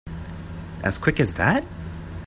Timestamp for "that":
1.35-1.63